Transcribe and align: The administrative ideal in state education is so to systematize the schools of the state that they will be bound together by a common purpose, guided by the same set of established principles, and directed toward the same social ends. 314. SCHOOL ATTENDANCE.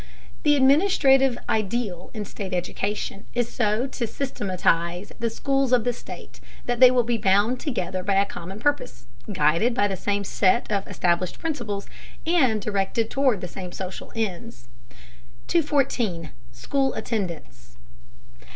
The 0.41 0.55
administrative 0.55 1.37
ideal 1.47 2.09
in 2.15 2.25
state 2.25 2.55
education 2.55 3.27
is 3.35 3.47
so 3.53 3.85
to 3.85 4.07
systematize 4.07 5.11
the 5.19 5.29
schools 5.29 5.71
of 5.71 5.83
the 5.83 5.93
state 5.93 6.39
that 6.65 6.79
they 6.79 6.89
will 6.89 7.03
be 7.03 7.19
bound 7.19 7.59
together 7.59 8.01
by 8.01 8.15
a 8.15 8.25
common 8.25 8.59
purpose, 8.59 9.05
guided 9.31 9.75
by 9.75 9.87
the 9.87 9.95
same 9.95 10.23
set 10.23 10.71
of 10.71 10.87
established 10.87 11.37
principles, 11.37 11.85
and 12.25 12.59
directed 12.63 13.11
toward 13.11 13.41
the 13.41 13.47
same 13.47 13.71
social 13.71 14.11
ends. 14.15 14.67
314. 15.47 16.31
SCHOOL 16.51 16.95
ATTENDANCE. 16.95 17.77